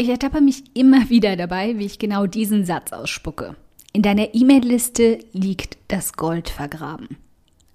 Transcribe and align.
Ich 0.00 0.08
ertappe 0.08 0.40
mich 0.40 0.64
immer 0.72 1.10
wieder 1.10 1.36
dabei, 1.36 1.78
wie 1.78 1.84
ich 1.84 1.98
genau 1.98 2.24
diesen 2.24 2.64
Satz 2.64 2.90
ausspucke. 2.90 3.54
In 3.92 4.00
deiner 4.00 4.34
E-Mail-Liste 4.34 5.18
liegt 5.34 5.76
das 5.88 6.14
Gold 6.14 6.48
vergraben. 6.48 7.18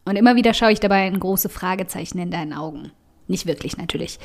Und 0.05 0.15
immer 0.15 0.35
wieder 0.35 0.55
schaue 0.55 0.71
ich 0.71 0.79
dabei 0.79 1.05
ein 1.05 1.19
große 1.19 1.49
Fragezeichen 1.49 2.17
in 2.17 2.31
deinen 2.31 2.53
Augen. 2.53 2.91
Nicht 3.27 3.45
wirklich 3.45 3.77
natürlich. 3.77 4.17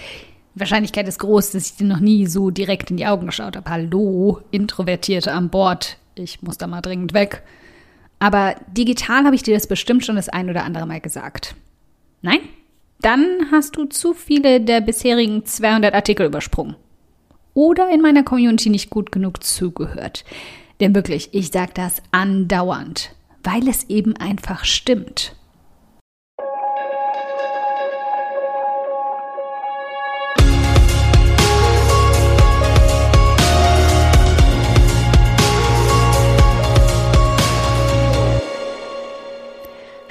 Die 0.54 0.60
Wahrscheinlichkeit 0.60 1.08
ist 1.08 1.18
groß, 1.18 1.50
dass 1.50 1.66
ich 1.66 1.76
dir 1.76 1.86
noch 1.86 2.00
nie 2.00 2.24
so 2.24 2.48
direkt 2.48 2.90
in 2.90 2.96
die 2.96 3.04
Augen 3.04 3.26
geschaut 3.26 3.55
habe. 3.55 3.68
Hallo, 3.68 4.41
Introvertierte 4.51 5.32
an 5.32 5.51
Bord. 5.51 5.98
Ich 6.14 6.41
muss 6.41 6.57
da 6.57 6.67
mal 6.67 6.80
dringend 6.80 7.12
weg. 7.12 7.43
Aber 8.19 8.57
digital 8.69 9.25
habe 9.27 9.37
ich 9.37 9.43
dir 9.43 9.53
das 9.53 9.67
bestimmt 9.67 10.07
schon 10.07 10.17
das 10.17 10.30
ein 10.30 10.48
oder 10.48 10.64
andere 10.64 10.87
Mal 10.87 11.03
gesagt. 11.03 11.55
Nein? 12.23 12.41
Dann 13.03 13.51
hast 13.51 13.77
du 13.77 13.85
zu 13.85 14.14
viele 14.14 14.62
der 14.62 14.80
bisherigen 14.80 15.45
200 15.45 15.93
Artikel 15.93 16.25
übersprungen. 16.25 16.77
Oder 17.55 17.91
in 17.91 18.01
meiner 18.01 18.23
Community 18.23 18.71
nicht 18.71 18.91
gut 18.91 19.11
genug 19.11 19.43
zugehört. 19.43 20.25
Denn 20.81 20.95
wirklich, 20.95 21.31
ich 21.32 21.50
sage 21.50 21.72
das 21.75 22.03
andauernd, 22.13 23.14
weil 23.43 23.68
es 23.68 23.89
eben 23.91 24.17
einfach 24.17 24.64
stimmt. 24.64 25.35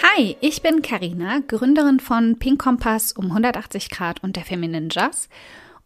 Hi, 0.01 0.35
ich 0.41 0.61
bin 0.61 0.81
Karina, 0.81 1.39
Gründerin 1.47 2.01
von 2.01 2.37
Pink 2.37 2.61
Kompass 2.61 3.13
um 3.13 3.27
180 3.27 3.89
Grad 3.89 4.21
und 4.21 4.35
der 4.35 4.43
Feminine 4.43 4.89
Jazz 4.91 5.29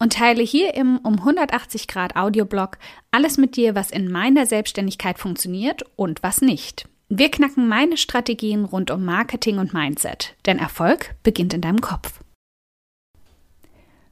und 0.03 0.11
teile 0.11 0.43
hier 0.43 0.73
im 0.73 0.97
um 0.97 1.13
180 1.19 1.87
Grad 1.87 2.17
Audioblog 2.17 2.77
alles 3.11 3.37
mit 3.37 3.55
dir, 3.55 3.73
was 3.73 3.89
in 3.89 4.11
meiner 4.11 4.45
Selbstständigkeit 4.45 5.17
funktioniert 5.17 5.83
und 5.95 6.21
was 6.21 6.41
nicht. 6.41 6.89
Wir 7.07 7.31
knacken 7.31 7.69
meine 7.69 7.95
Strategien 7.95 8.65
rund 8.65 8.91
um 8.91 9.05
Marketing 9.05 9.59
und 9.59 9.73
Mindset, 9.73 10.35
denn 10.45 10.59
Erfolg 10.59 11.15
beginnt 11.23 11.53
in 11.53 11.61
deinem 11.61 11.79
Kopf. 11.79 12.19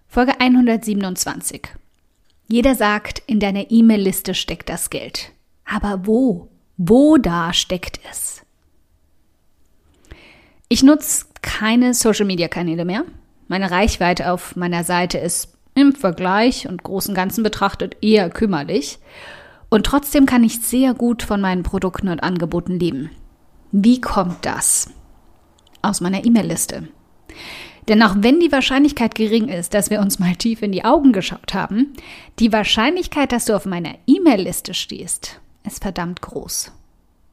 Folge 0.08 0.40
127. 0.40 1.68
Jeder 2.48 2.76
sagt, 2.76 3.22
in 3.28 3.42
deiner 3.42 3.70
E-Mail-Liste 3.70 4.34
steckt 4.34 4.70
das 4.70 4.92
Geld. 4.92 5.34
Aber 5.66 6.08
wo? 6.08 6.48
Wo 6.78 7.18
da 7.18 7.52
steckt 7.52 8.00
es? 8.10 8.46
Ich 10.70 10.84
nutze 10.84 11.26
keine 11.42 11.94
Social-Media-Kanäle 11.94 12.86
mehr. 12.86 13.04
Meine 13.50 13.72
Reichweite 13.72 14.32
auf 14.32 14.56
meiner 14.56 14.86
Seite 14.86 15.18
ist 15.18 15.58
im 15.82 15.96
Vergleich 15.96 16.68
und 16.68 16.84
großen 16.84 17.14
Ganzen 17.14 17.44
betrachtet 17.44 17.98
eher 18.02 18.30
kümmerlich. 18.30 19.00
Und 19.70 19.86
trotzdem 19.86 20.26
kann 20.26 20.44
ich 20.44 20.62
sehr 20.62 20.94
gut 20.94 21.24
von 21.24 21.42
meinen 21.42 21.64
Produkten 21.64 22.10
und 22.10 22.24
Angeboten 22.24 22.80
leben. 22.80 23.10
Wie 23.72 24.02
kommt 24.02 24.46
das? 24.46 24.90
Aus 25.82 26.02
meiner 26.02 26.26
E-Mail-Liste. 26.26 26.88
Denn 27.88 28.04
auch 28.04 28.16
wenn 28.20 28.40
die 28.40 28.52
Wahrscheinlichkeit 28.52 29.16
gering 29.16 29.48
ist, 29.48 29.74
dass 29.74 29.90
wir 29.90 30.02
uns 30.02 30.20
mal 30.20 30.36
tief 30.36 30.62
in 30.62 30.72
die 30.72 30.86
Augen 30.86 31.14
geschaut 31.14 31.54
haben, 31.54 31.94
die 32.40 32.54
Wahrscheinlichkeit, 32.54 33.32
dass 33.32 33.46
du 33.46 33.56
auf 33.56 33.66
meiner 33.66 33.96
E-Mail-Liste 34.08 34.74
stehst, 34.74 35.40
ist 35.66 35.82
verdammt 35.82 36.22
groß. 36.22 36.72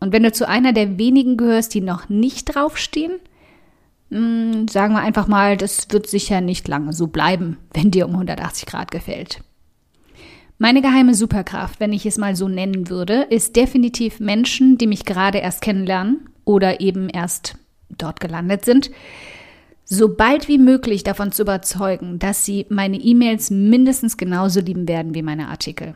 Und 0.01 0.13
wenn 0.13 0.23
du 0.23 0.33
zu 0.33 0.49
einer 0.49 0.73
der 0.73 0.99
wenigen 0.99 1.37
gehörst, 1.37 1.75
die 1.75 1.81
noch 1.81 2.09
nicht 2.09 2.55
draufstehen, 2.55 3.13
hm, 4.11 4.69
sagen 4.69 4.95
wir 4.95 5.01
einfach 5.01 5.29
mal, 5.29 5.57
das 5.57 5.89
wird 5.91 6.09
sicher 6.09 6.41
nicht 6.41 6.69
lange 6.69 6.93
so 6.93 7.07
bleiben, 7.07 7.59
wenn 7.75 7.91
dir 7.91 8.07
um 8.07 8.13
180 8.13 8.67
Grad 8.67 8.91
gefällt. 8.91 9.43
Meine 10.61 10.83
geheime 10.83 11.15
Superkraft, 11.15 11.79
wenn 11.79 11.93
ich 11.93 12.05
es 12.05 12.19
mal 12.19 12.35
so 12.35 12.49
nennen 12.49 12.91
würde, 12.91 13.23
ist 13.31 13.55
definitiv 13.55 14.19
Menschen, 14.19 14.77
die 14.77 14.89
mich 14.89 15.05
gerade 15.05 15.39
erst 15.39 15.63
kennenlernen 15.63 16.29
oder 16.45 16.81
eben 16.81 17.09
erst 17.09 17.55
dort 17.91 18.19
gelandet 18.19 18.65
sind, 18.65 18.91
so 19.85 20.15
bald 20.15 20.49
wie 20.49 20.59
möglich 20.59 21.05
davon 21.05 21.31
zu 21.31 21.43
überzeugen, 21.43 22.19
dass 22.19 22.45
sie 22.45 22.67
meine 22.71 22.99
E-Mails 22.99 23.51
mindestens 23.51 24.17
genauso 24.17 24.61
lieben 24.61 24.89
werden 24.89 25.15
wie 25.15 25.23
meine 25.23 25.49
Artikel. 25.49 25.95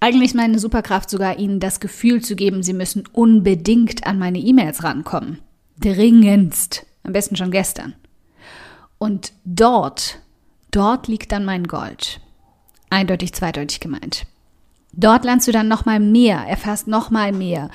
Eigentlich 0.00 0.34
meine 0.34 0.58
Superkraft 0.58 1.08
sogar 1.08 1.38
ihnen 1.38 1.60
das 1.60 1.80
Gefühl 1.80 2.22
zu 2.22 2.36
geben, 2.36 2.62
sie 2.62 2.74
müssen 2.74 3.04
unbedingt 3.12 4.06
an 4.06 4.18
meine 4.18 4.38
E-Mails 4.38 4.82
rankommen. 4.84 5.38
Dringendst. 5.80 6.86
Am 7.02 7.12
besten 7.12 7.36
schon 7.36 7.50
gestern. 7.50 7.94
Und 8.98 9.32
dort, 9.44 10.18
dort 10.70 11.08
liegt 11.08 11.32
dann 11.32 11.44
mein 11.44 11.64
Gold. 11.64 12.20
Eindeutig 12.90 13.32
zweideutig 13.32 13.80
gemeint. 13.80 14.26
Dort 14.92 15.24
lernst 15.24 15.46
du 15.46 15.52
dann 15.52 15.68
nochmal 15.68 16.00
mehr, 16.00 16.38
erfährst 16.38 16.88
nochmal 16.88 17.32
mehr 17.32 17.70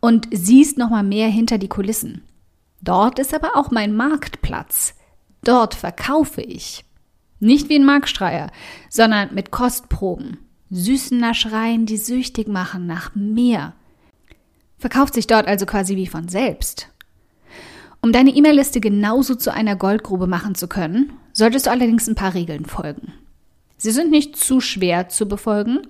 und 0.00 0.28
siehst 0.32 0.76
nochmal 0.76 1.04
mehr 1.04 1.28
hinter 1.28 1.58
die 1.58 1.68
Kulissen. 1.68 2.22
Dort 2.82 3.18
ist 3.18 3.32
aber 3.32 3.56
auch 3.56 3.70
mein 3.70 3.94
Marktplatz. 3.94 4.94
Dort 5.42 5.74
verkaufe 5.74 6.42
ich. 6.42 6.84
Nicht 7.40 7.68
wie 7.68 7.78
ein 7.78 7.84
Marktstreier, 7.84 8.50
sondern 8.88 9.34
mit 9.34 9.50
Kostproben, 9.50 10.38
süßen 10.70 11.18
Naschereien, 11.18 11.86
die 11.86 11.96
süchtig 11.96 12.48
machen 12.48 12.86
nach 12.86 13.14
mehr. 13.14 13.74
Verkauft 14.78 15.14
sich 15.14 15.26
dort 15.26 15.46
also 15.46 15.66
quasi 15.66 15.96
wie 15.96 16.06
von 16.06 16.28
selbst. 16.28 16.88
Um 18.04 18.12
deine 18.12 18.36
E-Mail-Liste 18.36 18.80
genauso 18.80 19.34
zu 19.34 19.50
einer 19.50 19.76
Goldgrube 19.76 20.26
machen 20.26 20.54
zu 20.54 20.68
können, 20.68 21.14
solltest 21.32 21.64
du 21.64 21.70
allerdings 21.70 22.06
ein 22.06 22.14
paar 22.14 22.34
Regeln 22.34 22.66
folgen. 22.66 23.14
Sie 23.78 23.92
sind 23.92 24.10
nicht 24.10 24.36
zu 24.36 24.60
schwer 24.60 25.08
zu 25.08 25.26
befolgen, 25.26 25.86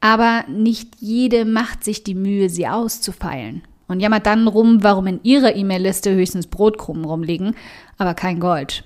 aber 0.00 0.46
nicht 0.48 0.94
jede 1.00 1.44
macht 1.44 1.84
sich 1.84 2.02
die 2.02 2.14
Mühe, 2.14 2.48
sie 2.48 2.66
auszufeilen 2.66 3.60
und 3.88 4.00
jammert 4.00 4.24
dann 4.24 4.48
rum, 4.48 4.82
warum 4.82 5.06
in 5.06 5.20
ihrer 5.22 5.54
E-Mail-Liste 5.54 6.14
höchstens 6.14 6.46
Brotkrumen 6.46 7.04
rumliegen, 7.04 7.54
aber 7.98 8.14
kein 8.14 8.40
Gold. 8.40 8.84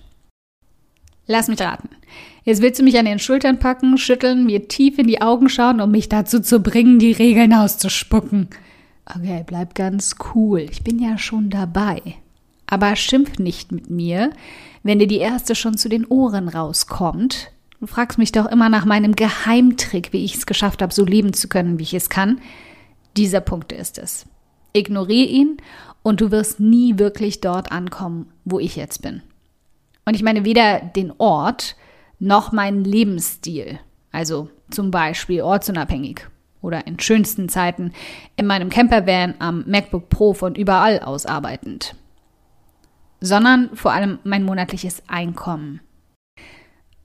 Lass 1.29 1.47
mich 1.47 1.61
raten. 1.61 1.91
Jetzt 2.43 2.61
willst 2.61 2.81
du 2.81 2.83
mich 2.83 2.99
an 2.99 3.05
den 3.05 3.21
Schultern 3.21 3.61
packen, 3.61 3.99
schütteln, 3.99 4.47
mir 4.47 4.67
tief 4.67 4.99
in 4.99 5.07
die 5.07 5.23
Augen 5.23 5.49
schauen, 5.49 5.81
um 5.81 5.93
mich 5.93 6.09
dazu 6.09 6.41
zu 6.41 6.59
bringen, 6.59 6.99
die 6.99 7.13
Regeln 7.13 7.55
auszuspucken. 7.55 8.49
Okay, 9.07 9.45
bleib 9.47 9.77
ganz 9.77 10.17
cool. 10.35 10.67
Ich 10.69 10.83
bin 10.83 10.99
ja 10.99 11.19
schon 11.19 11.51
dabei. 11.51 12.17
Aber 12.75 12.97
schimpf 12.97 13.39
nicht 13.39 13.71
mit 13.71 13.89
mir, 13.89 14.33
wenn 14.83 14.99
dir 14.99 15.07
die 15.07 15.19
erste 15.19 15.55
schon 15.55 15.79
zu 15.79 15.89
den 15.89 16.05
Ohren 16.07 16.49
rauskommt. 16.49 17.53
Du 17.79 17.87
fragst 17.87 18.19
mich 18.19 18.33
doch 18.33 18.47
immer 18.47 18.69
nach 18.69 18.85
meinem 18.85 19.15
Geheimtrick, 19.15 20.13
wie 20.13 20.25
ich 20.25 20.35
es 20.35 20.45
geschafft 20.45 20.83
habe, 20.83 20.93
so 20.93 21.05
leben 21.05 21.33
zu 21.33 21.47
können, 21.47 21.79
wie 21.79 21.85
ich 21.85 21.95
es 21.95 22.09
kann. 22.09 22.41
Dieser 23.17 23.41
Punkt 23.41 23.71
ist 23.71 23.97
es. 23.97 24.27
Ignoriere 24.73 25.29
ihn 25.29 25.57
und 26.03 26.21
du 26.21 26.33
wirst 26.33 26.59
nie 26.59 26.99
wirklich 26.99 27.41
dort 27.41 27.71
ankommen, 27.71 28.27
wo 28.45 28.59
ich 28.59 28.75
jetzt 28.75 29.03
bin. 29.03 29.23
Und 30.05 30.17
ich 30.17 30.25
meine 30.25 30.45
weder 30.45 30.81
den 30.81 31.13
Ort 31.19 31.77
noch 32.19 32.51
meinen 32.51 32.83
Lebensstil. 32.83 33.79
Also 34.11 34.51
zum 34.69 34.91
Beispiel 34.91 35.43
ortsunabhängig 35.43 36.27
oder 36.61 36.89
in 36.89 36.99
schönsten 36.99 37.49
Zeiten 37.49 37.93
in 38.35 38.49
meinem 38.49 38.69
Campervan 38.69 39.35
am 39.39 39.63
MacBook 39.65 40.09
Pro 40.09 40.35
von 40.35 40.57
überall 40.57 40.99
aus 40.99 41.25
arbeitend 41.25 41.95
sondern 43.25 43.75
vor 43.75 43.93
allem 43.93 44.19
mein 44.23 44.45
monatliches 44.45 45.03
Einkommen. 45.09 45.81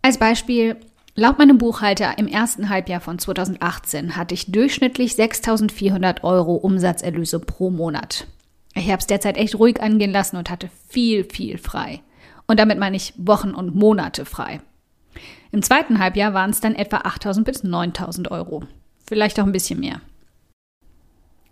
Als 0.02 0.18
Beispiel, 0.18 0.76
laut 1.16 1.38
meinem 1.38 1.58
Buchhalter 1.58 2.18
im 2.18 2.28
ersten 2.28 2.70
Halbjahr 2.70 3.00
von 3.00 3.20
2018 3.20 4.18
hatte 4.18 4.34
ich 4.34 4.52
durchschnittlich 4.52 5.14
6.400 5.14 6.24
Euro 6.24 6.56
Umsatzerlöse 6.56 7.40
pro 7.40 7.70
Monat. 7.70 8.28
Ich 8.76 8.88
habe 8.88 9.00
es 9.00 9.08
derzeit 9.08 9.38
echt 9.38 9.58
ruhig 9.58 9.82
angehen 9.82 10.12
lassen 10.12 10.36
und 10.36 10.50
hatte 10.50 10.70
viel, 10.90 11.24
viel 11.24 11.58
frei. 11.58 12.02
Und 12.48 12.60
damit 12.60 12.80
meine 12.80 12.98
ich 12.98 13.14
Wochen 13.18 13.52
und 13.52 13.76
Monate 13.76 14.26
frei. 14.26 14.60
Im 15.52 15.62
zweiten 15.62 16.00
Halbjahr 16.00 16.34
waren 16.34 16.50
es 16.50 16.60
dann 16.60 16.76
etwa 16.76 16.98
8.000 16.98 17.44
bis 17.46 17.64
9.000 17.64 18.30
Euro. 18.30 18.64
Vielleicht 19.08 19.40
auch 19.40 19.46
ein 19.46 19.54
bisschen 19.54 19.80
mehr. 19.80 20.02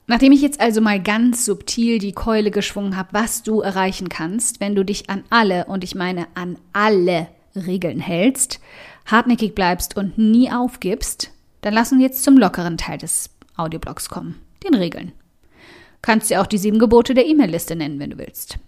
Nachdem 0.09 0.31
ich 0.31 0.41
jetzt 0.41 0.61
also 0.61 0.79
mal 0.79 1.01
ganz 1.01 1.45
subtil 1.45 1.99
die 1.99 2.13
Keule 2.13 2.49
geschwungen 2.49 2.95
habe, 2.95 3.09
was 3.11 3.43
du 3.43 3.59
erreichen 3.59 4.07
kannst, 4.07 4.61
wenn 4.61 4.73
du 4.73 4.85
dich 4.85 5.09
an 5.09 5.25
alle, 5.29 5.65
und 5.65 5.83
ich 5.83 5.95
meine 5.95 6.27
an 6.33 6.57
alle 6.71 7.27
Regeln 7.55 7.99
hältst, 7.99 8.61
hartnäckig 9.05 9.53
bleibst 9.53 9.97
und 9.97 10.17
nie 10.17 10.49
aufgibst, 10.49 11.31
dann 11.59 11.73
lassen 11.73 11.99
wir 11.99 12.05
jetzt 12.05 12.23
zum 12.23 12.37
lockeren 12.37 12.77
Teil 12.77 12.97
des 12.97 13.31
Audioblogs 13.57 14.07
kommen, 14.07 14.35
den 14.65 14.75
Regeln. 14.75 15.11
Kannst 16.01 16.29
dir 16.29 16.41
auch 16.41 16.47
die 16.47 16.57
sieben 16.57 16.79
Gebote 16.79 17.13
der 17.13 17.25
E-Mail-Liste 17.25 17.75
nennen, 17.75 17.99
wenn 17.99 18.11
du 18.11 18.17
willst. 18.17 18.59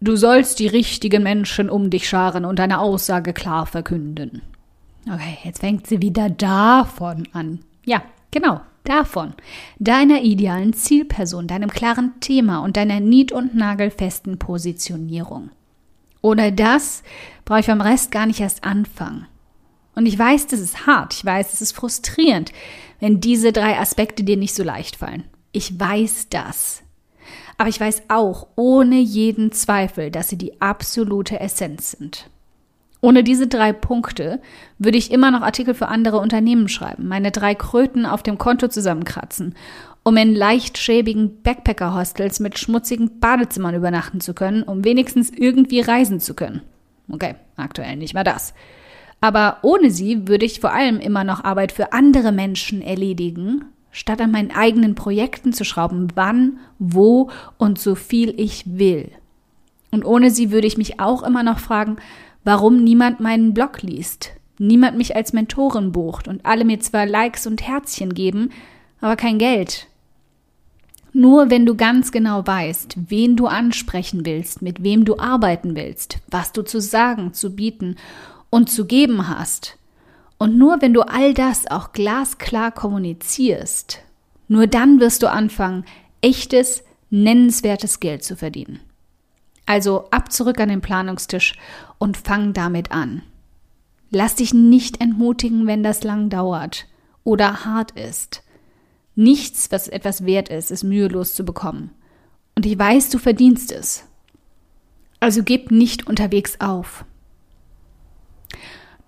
Du 0.00 0.14
sollst 0.14 0.60
die 0.60 0.68
richtigen 0.68 1.24
Menschen 1.24 1.68
um 1.68 1.90
dich 1.90 2.08
scharen 2.08 2.44
und 2.44 2.60
deine 2.60 2.78
Aussage 2.78 3.32
klar 3.32 3.66
verkünden. 3.66 4.42
Okay, 5.12 5.38
jetzt 5.42 5.60
fängt 5.60 5.88
sie 5.88 6.00
wieder 6.02 6.30
davon 6.30 7.26
an. 7.32 7.60
Ja, 7.84 8.02
genau, 8.30 8.60
davon, 8.84 9.34
deiner 9.78 10.22
idealen 10.22 10.72
Zielperson, 10.72 11.46
deinem 11.46 11.70
klaren 11.70 12.12
Thema 12.20 12.58
und 12.58 12.76
deiner 12.76 13.00
nied- 13.00 13.32
und 13.32 13.54
nagelfesten 13.54 14.38
Positionierung. 14.38 15.50
Ohne 16.22 16.52
das 16.52 17.02
brauche 17.44 17.60
ich 17.60 17.66
beim 17.66 17.80
Rest 17.80 18.10
gar 18.10 18.26
nicht 18.26 18.40
erst 18.40 18.64
anfangen. 18.64 19.26
Und 19.94 20.06
ich 20.06 20.18
weiß, 20.18 20.46
das 20.46 20.60
ist 20.60 20.86
hart, 20.86 21.14
ich 21.14 21.24
weiß, 21.24 21.52
es 21.52 21.60
ist 21.60 21.72
frustrierend, 21.72 22.52
wenn 23.00 23.20
diese 23.20 23.52
drei 23.52 23.78
Aspekte 23.78 24.24
dir 24.24 24.36
nicht 24.36 24.54
so 24.54 24.62
leicht 24.62 24.96
fallen. 24.96 25.24
Ich 25.52 25.78
weiß 25.78 26.28
das. 26.30 26.82
Aber 27.58 27.68
ich 27.68 27.78
weiß 27.78 28.04
auch 28.08 28.48
ohne 28.56 28.98
jeden 28.98 29.52
Zweifel, 29.52 30.10
dass 30.10 30.28
sie 30.28 30.38
die 30.38 30.60
absolute 30.60 31.38
Essenz 31.38 31.92
sind. 31.92 32.28
Ohne 33.04 33.22
diese 33.22 33.46
drei 33.46 33.74
Punkte 33.74 34.40
würde 34.78 34.96
ich 34.96 35.10
immer 35.10 35.30
noch 35.30 35.42
Artikel 35.42 35.74
für 35.74 35.88
andere 35.88 36.18
Unternehmen 36.20 36.68
schreiben, 36.68 37.06
meine 37.06 37.32
drei 37.32 37.54
Kröten 37.54 38.06
auf 38.06 38.22
dem 38.22 38.38
Konto 38.38 38.68
zusammenkratzen, 38.68 39.54
um 40.04 40.16
in 40.16 40.34
leicht 40.34 40.78
schäbigen 40.78 41.42
Backpacker-Hostels 41.42 42.40
mit 42.40 42.58
schmutzigen 42.58 43.20
Badezimmern 43.20 43.74
übernachten 43.74 44.22
zu 44.22 44.32
können, 44.32 44.62
um 44.62 44.84
wenigstens 44.86 45.28
irgendwie 45.28 45.80
reisen 45.80 46.18
zu 46.18 46.32
können. 46.32 46.62
Okay, 47.10 47.34
aktuell 47.56 47.96
nicht 47.96 48.14
mehr 48.14 48.24
das. 48.24 48.54
Aber 49.20 49.58
ohne 49.60 49.90
sie 49.90 50.26
würde 50.26 50.46
ich 50.46 50.60
vor 50.60 50.72
allem 50.72 50.98
immer 50.98 51.24
noch 51.24 51.44
Arbeit 51.44 51.72
für 51.72 51.92
andere 51.92 52.32
Menschen 52.32 52.80
erledigen, 52.80 53.66
statt 53.90 54.22
an 54.22 54.30
meinen 54.30 54.50
eigenen 54.50 54.94
Projekten 54.94 55.52
zu 55.52 55.66
schrauben, 55.66 56.08
wann, 56.14 56.58
wo 56.78 57.28
und 57.58 57.78
so 57.78 57.96
viel 57.96 58.32
ich 58.40 58.78
will. 58.78 59.10
Und 59.90 60.06
ohne 60.06 60.30
sie 60.30 60.50
würde 60.50 60.66
ich 60.66 60.78
mich 60.78 61.00
auch 61.00 61.22
immer 61.22 61.42
noch 61.42 61.58
fragen, 61.58 61.98
warum 62.44 62.84
niemand 62.84 63.20
meinen 63.20 63.54
Blog 63.54 63.82
liest, 63.82 64.30
niemand 64.58 64.96
mich 64.96 65.16
als 65.16 65.32
Mentorin 65.32 65.92
bucht 65.92 66.28
und 66.28 66.44
alle 66.46 66.64
mir 66.64 66.80
zwar 66.80 67.06
Likes 67.06 67.46
und 67.46 67.66
Herzchen 67.66 68.14
geben, 68.14 68.50
aber 69.00 69.16
kein 69.16 69.38
Geld. 69.38 69.88
Nur 71.12 71.50
wenn 71.50 71.64
du 71.64 71.76
ganz 71.76 72.10
genau 72.12 72.46
weißt, 72.46 72.96
wen 73.08 73.36
du 73.36 73.46
ansprechen 73.46 74.26
willst, 74.26 74.62
mit 74.62 74.82
wem 74.82 75.04
du 75.04 75.18
arbeiten 75.18 75.76
willst, 75.76 76.18
was 76.28 76.52
du 76.52 76.62
zu 76.62 76.80
sagen, 76.80 77.32
zu 77.32 77.54
bieten 77.54 77.96
und 78.50 78.70
zu 78.70 78.86
geben 78.86 79.28
hast, 79.28 79.78
und 80.38 80.58
nur 80.58 80.82
wenn 80.82 80.92
du 80.92 81.02
all 81.02 81.32
das 81.32 81.70
auch 81.70 81.92
glasklar 81.92 82.72
kommunizierst, 82.72 84.00
nur 84.48 84.66
dann 84.66 85.00
wirst 85.00 85.22
du 85.22 85.30
anfangen, 85.30 85.84
echtes, 86.20 86.82
nennenswertes 87.10 88.00
Geld 88.00 88.24
zu 88.24 88.36
verdienen. 88.36 88.80
Also 89.66 90.08
ab 90.10 90.30
zurück 90.32 90.60
an 90.60 90.68
den 90.68 90.80
Planungstisch 90.80 91.54
und 91.98 92.16
fang 92.16 92.52
damit 92.52 92.92
an. 92.92 93.22
Lass 94.10 94.36
dich 94.36 94.54
nicht 94.54 95.00
entmutigen, 95.00 95.66
wenn 95.66 95.82
das 95.82 96.04
lang 96.04 96.28
dauert 96.28 96.86
oder 97.24 97.64
hart 97.64 97.92
ist. 97.92 98.42
Nichts, 99.16 99.70
was 99.70 99.88
etwas 99.88 100.26
wert 100.26 100.48
ist, 100.48 100.70
ist 100.70 100.84
mühelos 100.84 101.34
zu 101.34 101.44
bekommen. 101.44 101.90
Und 102.54 102.66
ich 102.66 102.78
weiß, 102.78 103.10
du 103.10 103.18
verdienst 103.18 103.72
es. 103.72 104.04
Also 105.20 105.42
gib 105.42 105.70
nicht 105.70 106.06
unterwegs 106.06 106.60
auf. 106.60 107.04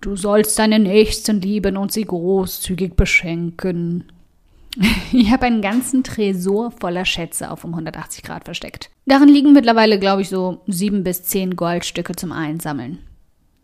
Du 0.01 0.15
sollst 0.15 0.57
deine 0.59 0.79
Nächsten 0.79 1.41
lieben 1.41 1.77
und 1.77 1.91
sie 1.91 2.05
großzügig 2.05 2.95
beschenken. 2.95 4.11
Ich 5.11 5.31
habe 5.31 5.45
einen 5.45 5.61
ganzen 5.61 6.03
Tresor 6.03 6.71
voller 6.71 7.05
Schätze 7.05 7.49
auf 7.49 7.63
um 7.63 7.71
180 7.71 8.23
Grad 8.23 8.45
versteckt. 8.45 8.89
Darin 9.05 9.29
liegen 9.29 9.53
mittlerweile, 9.53 9.99
glaube 9.99 10.21
ich, 10.21 10.29
so 10.29 10.61
sieben 10.67 11.03
bis 11.03 11.23
zehn 11.23 11.55
Goldstücke 11.55 12.15
zum 12.15 12.31
Einsammeln. 12.31 12.99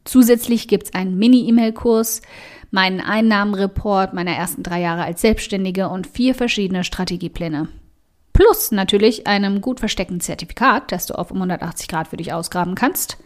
Zusätzlich 0.05 0.67
gibt 0.67 0.87
es 0.87 0.93
einen 0.93 1.17
Mini-E-Mail-Kurs, 1.17 2.21
meinen 2.71 2.99
Einnahmenreport 2.99 4.13
meiner 4.13 4.31
ersten 4.31 4.63
drei 4.63 4.81
Jahre 4.81 5.03
als 5.03 5.21
Selbstständige 5.21 5.89
und 5.89 6.07
vier 6.07 6.35
verschiedene 6.35 6.83
Strategiepläne. 6.83 7.69
Plus 8.33 8.71
natürlich 8.71 9.27
einem 9.27 9.61
gut 9.61 9.79
versteckten 9.79 10.19
Zertifikat, 10.19 10.91
das 10.91 11.05
du 11.05 11.13
auf 11.13 11.31
um 11.31 11.37
180 11.37 11.87
Grad 11.87 12.07
für 12.07 12.17
dich 12.17 12.33
ausgraben 12.33 12.75
kannst. 12.75 13.17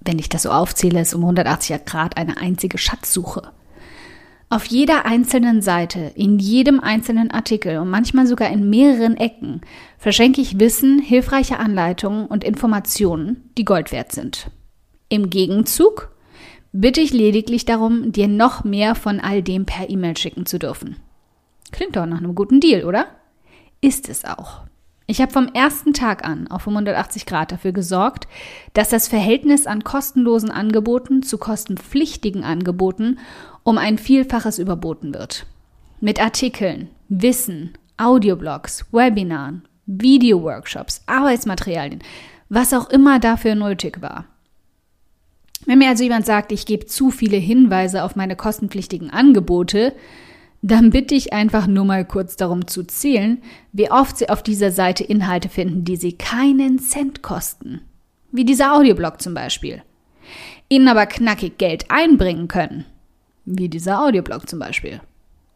Wenn 0.00 0.18
ich 0.18 0.28
das 0.28 0.42
so 0.42 0.50
aufzähle, 0.50 1.00
ist 1.00 1.14
um 1.14 1.22
180 1.22 1.84
Grad 1.84 2.16
eine 2.16 2.36
einzige 2.36 2.76
Schatzsuche. 2.76 3.52
Auf 4.52 4.66
jeder 4.66 5.06
einzelnen 5.06 5.62
Seite, 5.62 6.12
in 6.14 6.38
jedem 6.38 6.78
einzelnen 6.78 7.30
Artikel 7.30 7.78
und 7.78 7.88
manchmal 7.88 8.26
sogar 8.26 8.50
in 8.50 8.68
mehreren 8.68 9.16
Ecken 9.16 9.62
verschenke 9.96 10.42
ich 10.42 10.60
Wissen, 10.60 10.98
hilfreiche 10.98 11.58
Anleitungen 11.58 12.26
und 12.26 12.44
Informationen, 12.44 13.48
die 13.56 13.64
Gold 13.64 13.92
wert 13.92 14.12
sind. 14.12 14.50
Im 15.08 15.30
Gegenzug 15.30 16.14
bitte 16.70 17.00
ich 17.00 17.14
lediglich 17.14 17.64
darum, 17.64 18.12
dir 18.12 18.28
noch 18.28 18.62
mehr 18.62 18.94
von 18.94 19.20
all 19.20 19.42
dem 19.42 19.64
per 19.64 19.88
E-Mail 19.88 20.18
schicken 20.18 20.44
zu 20.44 20.58
dürfen. 20.58 20.96
Klingt 21.70 21.96
doch 21.96 22.04
nach 22.04 22.18
einem 22.18 22.34
guten 22.34 22.60
Deal, 22.60 22.84
oder? 22.84 23.06
Ist 23.80 24.10
es 24.10 24.26
auch. 24.26 24.64
Ich 25.06 25.20
habe 25.20 25.32
vom 25.32 25.48
ersten 25.48 25.92
Tag 25.92 26.24
an 26.24 26.48
auf 26.48 26.66
180 26.66 27.26
Grad 27.26 27.52
dafür 27.52 27.72
gesorgt, 27.72 28.28
dass 28.72 28.88
das 28.88 29.08
Verhältnis 29.08 29.66
an 29.66 29.84
kostenlosen 29.84 30.50
Angeboten 30.50 31.22
zu 31.22 31.38
kostenpflichtigen 31.38 32.44
Angeboten 32.44 33.18
um 33.64 33.78
ein 33.78 33.98
Vielfaches 33.98 34.58
überboten 34.58 35.14
wird. 35.14 35.46
Mit 36.00 36.20
Artikeln, 36.20 36.88
Wissen, 37.08 37.72
Audioblogs, 37.96 38.86
Webinaren, 38.92 39.62
Videoworkshops, 39.86 41.02
Arbeitsmaterialien, 41.06 42.02
was 42.48 42.72
auch 42.72 42.88
immer 42.90 43.18
dafür 43.18 43.54
nötig 43.54 44.00
war. 44.02 44.24
Wenn 45.66 45.78
mir 45.78 45.88
also 45.88 46.02
jemand 46.02 46.26
sagt, 46.26 46.50
ich 46.50 46.66
gebe 46.66 46.86
zu 46.86 47.10
viele 47.10 47.36
Hinweise 47.36 48.02
auf 48.02 48.16
meine 48.16 48.34
kostenpflichtigen 48.34 49.10
Angebote, 49.10 49.94
dann 50.62 50.90
bitte 50.90 51.16
ich 51.16 51.32
einfach 51.32 51.66
nur 51.66 51.84
mal 51.84 52.04
kurz 52.04 52.36
darum 52.36 52.68
zu 52.68 52.84
zählen, 52.84 53.42
wie 53.72 53.90
oft 53.90 54.16
Sie 54.16 54.28
auf 54.28 54.44
dieser 54.44 54.70
Seite 54.70 55.02
Inhalte 55.02 55.48
finden, 55.48 55.84
die 55.84 55.96
Sie 55.96 56.12
keinen 56.12 56.78
Cent 56.78 57.20
kosten. 57.20 57.82
Wie 58.30 58.44
dieser 58.44 58.74
Audioblog 58.74 59.20
zum 59.20 59.34
Beispiel. 59.34 59.82
Ihnen 60.68 60.86
aber 60.86 61.06
knackig 61.06 61.58
Geld 61.58 61.86
einbringen 61.90 62.46
können. 62.46 62.84
Wie 63.44 63.68
dieser 63.68 64.02
Audioblog 64.04 64.48
zum 64.48 64.60
Beispiel. 64.60 65.00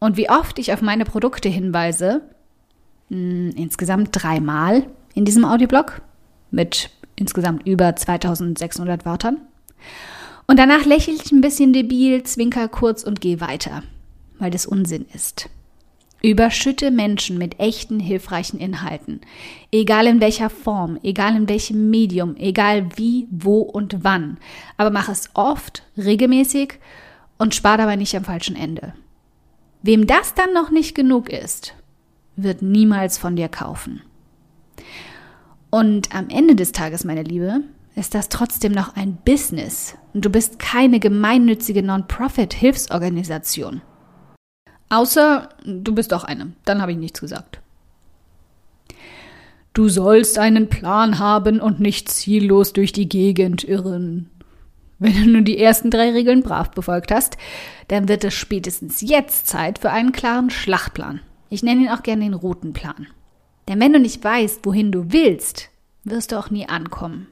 Und 0.01 0.17
wie 0.17 0.29
oft 0.29 0.59
ich 0.59 0.73
auf 0.73 0.83
meine 0.83 1.05
Produkte 1.05 1.49
hinweise, 1.49 2.23
mh, 3.09 3.17
hm, 3.17 3.51
insgesamt 3.57 4.09
dreimal 4.13 4.89
in 5.15 5.25
diesem 5.25 5.45
Audioblog 5.45 6.03
mit 6.51 6.91
insgesamt 7.15 7.67
über 7.67 7.95
2600 7.95 9.07
Wörtern. 9.07 9.41
Und 10.49 10.59
danach 10.59 10.85
lächle 10.85 11.15
ich 11.15 11.31
ein 11.33 11.41
bisschen 11.41 11.73
debil, 11.73 12.25
zwinker 12.25 12.69
kurz 12.69 13.05
und 13.05 13.21
gehe 13.21 13.41
weiter, 13.41 13.83
weil 14.39 14.51
das 14.51 14.67
Unsinn 14.67 15.07
ist. 15.13 15.49
Überschütte 16.23 16.91
Menschen 16.91 17.39
mit 17.39 17.61
echten, 17.61 18.01
hilfreichen 18.01 18.59
Inhalten. 18.59 19.21
Egal 19.71 20.07
in 20.07 20.21
welcher 20.21 20.51
Form, 20.51 20.99
egal 21.03 21.37
in 21.37 21.49
welchem 21.49 21.91
Medium, 21.91 22.37
egal 22.37 22.89
wie, 22.97 23.29
wo 23.31 23.61
und 23.61 24.03
wann. 24.03 24.39
Aber 24.77 24.91
mach 24.91 25.09
es 25.09 25.31
oft, 25.35 25.85
regelmäßig 25.97 26.81
und 27.39 27.55
spar 27.55 27.79
dabei 27.79 27.97
nicht 27.97 28.17
am 28.17 28.25
falschen 28.25 28.57
Ende. 28.57 28.95
Wem 29.83 30.07
das 30.07 30.35
dann 30.35 30.53
noch 30.53 30.71
nicht 30.71 30.95
genug 30.95 31.29
ist, 31.29 31.75
wird 32.35 32.63
niemals 32.63 33.19
von 33.19 33.37
dir 33.37 33.49
kaufen. 33.49 34.03
Und 35.71 36.15
am 36.15 36.29
Ende 36.29 36.57
des 36.57 36.73
Tages, 36.73 37.05
meine 37.05 37.23
Liebe, 37.23 37.61
ist 37.95 38.15
das 38.15 38.29
trotzdem 38.29 38.73
noch 38.73 38.97
ein 38.97 39.19
Business 39.25 39.95
und 40.13 40.25
du 40.25 40.31
bist 40.31 40.59
keine 40.59 40.99
gemeinnützige 41.01 41.83
Non-Profit-Hilfsorganisation. 41.83 43.81
Außer 44.89 45.49
du 45.65 45.95
bist 45.95 46.13
doch 46.13 46.25
eine, 46.25 46.53
dann 46.65 46.81
habe 46.81 46.93
ich 46.93 46.99
nichts 46.99 47.21
gesagt. 47.21 47.61
Du 49.73 49.89
sollst 49.89 50.39
einen 50.39 50.69
Plan 50.69 51.19
haben 51.19 51.61
und 51.61 51.81
nicht 51.81 52.09
ziellos 52.09 52.73
durch 52.73 52.93
die 52.93 53.09
Gegend 53.09 53.63
irren. 53.65 54.31
Wenn 54.99 55.13
du 55.13 55.27
nur 55.29 55.43
die 55.43 55.59
ersten 55.59 55.91
drei 55.91 56.13
Regeln 56.13 56.43
brav 56.43 56.71
befolgt 56.71 57.11
hast, 57.11 57.37
dann 57.89 58.09
wird 58.09 58.25
es 58.25 58.33
spätestens 58.33 59.03
jetzt 59.03 59.47
Zeit 59.47 59.79
für 59.79 59.91
einen 59.91 60.13
klaren 60.13 60.49
Schlachtplan. 60.49 61.21
Ich 61.51 61.63
nenne 61.63 61.83
ihn 61.83 61.89
auch 61.91 62.03
gerne 62.03 62.25
den 62.25 62.35
roten 62.35 62.73
Plan. 62.73 63.07
Denn 63.69 63.81
wenn 63.81 63.93
du 63.93 64.01
nicht 64.01 64.25
weißt, 64.25 64.61
wohin 64.65 64.93
du 64.93 65.13
willst, 65.13 65.69
wirst 66.05 66.33
du 66.33 66.39
auch 66.39 66.51
nie 66.51 66.69
ankommen. 66.69 67.27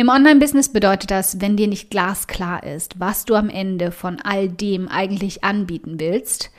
Im 0.00 0.10
Online-Business 0.10 0.68
bedeutet 0.68 1.10
das, 1.10 1.40
wenn 1.40 1.56
dir 1.56 1.66
nicht 1.66 1.90
glasklar 1.90 2.62
ist, 2.62 3.00
was 3.00 3.24
du 3.24 3.34
am 3.34 3.50
Ende 3.50 3.90
von 3.90 4.20
all 4.20 4.48
dem 4.48 4.86
eigentlich 4.86 5.42
anbieten 5.42 5.98
willst, 5.98 6.52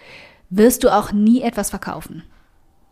wirst 0.50 0.84
du 0.84 0.94
auch 0.94 1.14
nie 1.14 1.42
etwas 1.42 1.70
verkaufen. 1.70 2.24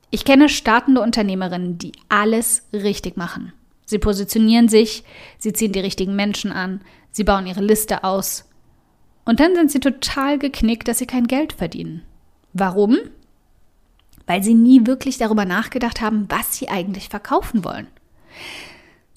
Ich 0.09 0.23
kenne 0.23 0.47
startende 0.47 1.01
Unternehmerinnen, 1.01 1.77
die 1.77 1.91
alles 2.07 2.63
richtig 2.71 3.17
machen. 3.17 3.51
Sie 3.85 3.99
positionieren 3.99 4.69
sich, 4.69 5.03
sie 5.37 5.51
ziehen 5.51 5.73
die 5.73 5.81
richtigen 5.81 6.15
Menschen 6.15 6.53
an, 6.53 6.79
sie 7.11 7.25
bauen 7.25 7.45
ihre 7.45 7.61
Liste 7.61 8.05
aus. 8.05 8.45
Und 9.25 9.41
dann 9.41 9.53
sind 9.53 9.69
sie 9.69 9.81
total 9.81 10.39
geknickt, 10.39 10.87
dass 10.87 10.99
sie 10.99 11.07
kein 11.07 11.27
Geld 11.27 11.51
verdienen. 11.51 12.03
Warum? 12.53 12.97
Weil 14.25 14.41
sie 14.43 14.53
nie 14.53 14.87
wirklich 14.87 15.17
darüber 15.17 15.43
nachgedacht 15.43 15.99
haben, 15.99 16.25
was 16.29 16.55
sie 16.55 16.69
eigentlich 16.69 17.09
verkaufen 17.09 17.65
wollen. 17.65 17.87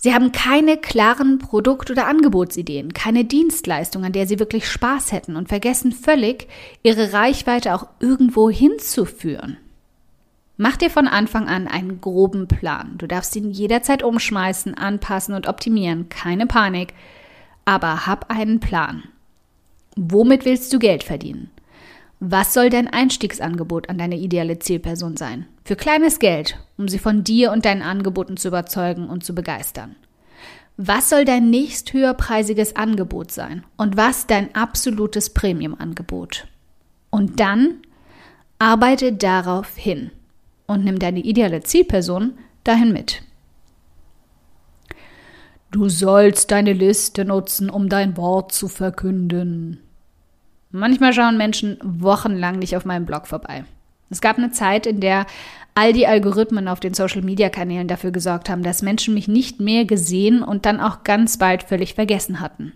Sie 0.03 0.15
haben 0.15 0.33
keine 0.33 0.79
klaren 0.79 1.39
Produkt- 1.39 1.91
oder 1.91 2.07
Angebotsideen, 2.07 2.95
keine 2.95 3.27
Dienstleistung, 3.27 4.03
an 4.03 4.13
der 4.13 4.27
sie 4.27 4.39
wirklich 4.39 4.67
Spaß 4.67 5.13
hätten 5.13 5.37
und 5.37 5.49
vergessen 5.49 5.93
völlig, 5.93 6.49
ihre 6.83 7.13
Reichweite 7.13 7.75
auch 7.75 7.87
irgendwo 8.01 8.49
hinzuführen. 8.49 9.59
Mach 10.57 10.79
dir 10.79 10.89
von 10.89 11.07
Anfang 11.07 11.49
an 11.49 11.69
einen 11.69 12.01
groben 12.01 12.49
Plan. 12.49 12.95
Du 12.97 13.07
darfst 13.07 13.37
ihn 13.37 13.51
jederzeit 13.51 14.03
umschmeißen, 14.03 14.73
anpassen 14.73 15.35
und 15.35 15.47
optimieren. 15.47 16.09
Keine 16.09 16.47
Panik. 16.47 16.95
Aber 17.67 18.07
hab 18.07 18.31
einen 18.31 18.59
Plan. 18.59 19.03
Womit 19.97 20.47
willst 20.47 20.73
du 20.73 20.79
Geld 20.79 21.05
verdienen? 21.05 21.51
Was 22.23 22.53
soll 22.53 22.69
dein 22.69 22.87
Einstiegsangebot 22.87 23.89
an 23.89 23.97
deine 23.97 24.19
ideale 24.19 24.59
Zielperson 24.59 25.17
sein? 25.17 25.47
Für 25.65 25.75
kleines 25.75 26.19
Geld, 26.19 26.59
um 26.77 26.87
sie 26.87 26.99
von 26.99 27.25
dir 27.25 27.51
und 27.51 27.65
deinen 27.65 27.81
Angeboten 27.81 28.37
zu 28.37 28.49
überzeugen 28.49 29.09
und 29.09 29.25
zu 29.25 29.35
begeistern. 29.35 29.97
Was 30.77 31.09
soll 31.09 31.25
dein 31.25 31.49
nächst 31.49 31.95
höherpreisiges 31.95 32.77
Angebot 32.77 33.33
sein? 33.33 33.65
Und 33.79 33.97
was 33.97 34.27
dein 34.27 34.55
absolutes 34.55 35.31
Premium-Angebot? 35.31 36.47
Und 37.09 37.41
dann 37.41 37.79
arbeite 38.59 39.15
darauf 39.15 39.77
hin 39.77 40.11
und 40.67 40.85
nimm 40.85 40.99
deine 40.99 41.21
ideale 41.21 41.63
Zielperson 41.63 42.35
dahin 42.65 42.93
mit. 42.93 43.23
Du 45.71 45.89
sollst 45.89 46.51
deine 46.51 46.75
Liste 46.75 47.25
nutzen, 47.25 47.71
um 47.71 47.89
dein 47.89 48.19
Wort 48.19 48.53
zu 48.53 48.69
verkünden. 48.69 49.81
Manchmal 50.71 51.13
schauen 51.13 51.37
Menschen 51.37 51.79
wochenlang 51.83 52.59
nicht 52.59 52.77
auf 52.77 52.85
meinem 52.85 53.07
Blog 53.07 53.27
vorbei. 53.27 53.65
Es 54.09 54.21
gab 54.21 54.39
eine 54.39 54.51
Zeit, 54.51 54.87
in 54.87 55.01
der 55.01 55.27
all 55.75 55.93
die 55.93 56.07
Algorithmen 56.07 56.69
auf 56.69 56.81
den 56.81 56.95
Social-Media-Kanälen 56.95 57.89
dafür 57.89 58.11
gesorgt 58.11 58.49
haben, 58.49 58.63
dass 58.63 58.83
Menschen 58.83 59.15
mich 59.15 59.29
nicht 59.29 59.61
mehr 59.61 59.85
gesehen 59.85 60.43
und 60.43 60.67
dann 60.67 60.81
auch 60.81 61.05
ganz 61.05 61.39
bald 61.39 61.63
völlig 61.63 61.95
vergessen 61.95 62.41
hatten. 62.41 62.73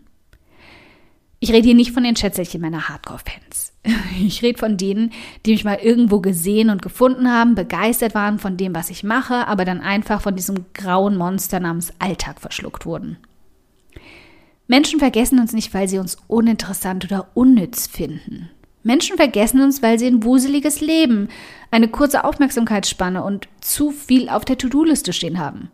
Ich 1.40 1.52
rede 1.52 1.66
hier 1.66 1.74
nicht 1.74 1.92
von 1.92 2.04
den 2.04 2.16
Schätzelchen 2.16 2.60
meiner 2.60 2.88
Hardcore-Fans. 2.88 3.72
Ich 4.18 4.42
rede 4.42 4.58
von 4.58 4.76
denen, 4.76 5.12
die 5.44 5.50
mich 5.50 5.64
mal 5.64 5.78
irgendwo 5.82 6.20
gesehen 6.20 6.70
und 6.70 6.80
gefunden 6.80 7.30
haben, 7.30 7.54
begeistert 7.54 8.14
waren 8.14 8.38
von 8.38 8.56
dem, 8.56 8.74
was 8.74 8.90
ich 8.90 9.02
mache, 9.02 9.46
aber 9.48 9.64
dann 9.64 9.80
einfach 9.80 10.22
von 10.22 10.36
diesem 10.36 10.66
grauen 10.72 11.16
Monster 11.16 11.58
namens 11.60 11.92
Alltag 11.98 12.40
verschluckt 12.40 12.86
wurden. 12.86 13.18
Menschen 14.74 14.98
vergessen 14.98 15.38
uns 15.38 15.52
nicht, 15.52 15.72
weil 15.72 15.88
sie 15.88 15.98
uns 15.98 16.16
uninteressant 16.26 17.04
oder 17.04 17.28
unnütz 17.34 17.86
finden. 17.86 18.50
Menschen 18.82 19.16
vergessen 19.16 19.60
uns, 19.60 19.82
weil 19.82 20.00
sie 20.00 20.08
ein 20.08 20.24
wuseliges 20.24 20.80
Leben, 20.80 21.28
eine 21.70 21.86
kurze 21.86 22.24
Aufmerksamkeitsspanne 22.24 23.22
und 23.22 23.46
zu 23.60 23.92
viel 23.92 24.28
auf 24.28 24.44
der 24.44 24.58
To-Do-Liste 24.58 25.12
stehen 25.12 25.38
haben. 25.38 25.70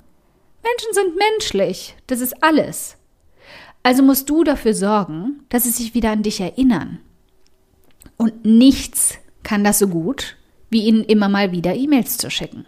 Menschen 0.63 0.93
sind 0.93 1.17
menschlich, 1.17 1.97
das 2.09 2.21
ist 2.21 2.43
alles. 2.43 2.99
Also 3.83 4.03
musst 4.03 4.29
du 4.29 4.45
dafür 4.45 4.75
sorgen, 4.75 5.45
dass 5.49 5.63
sie 5.63 5.71
sich 5.71 5.95
wieder 5.95 6.11
an 6.11 6.23
dich 6.23 6.39
erinnern. 6.39 6.99
Und 8.19 8.45
nichts 8.45 9.15
kann 9.43 9.65
das 9.65 9.79
so 9.79 9.89
gut, 9.89 10.37
wie 10.69 10.85
ihnen 10.85 11.05
immer 11.05 11.31
mal 11.31 11.53
wieder 11.53 11.75
E-Mails 11.75 12.19
zu 12.19 12.31
schicken. 12.31 12.67